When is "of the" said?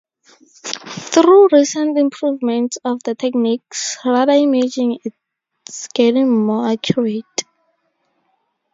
2.83-3.13